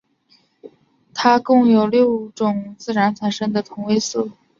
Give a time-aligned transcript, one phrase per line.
[1.13, 4.31] 它共有六种自然产生的同位素。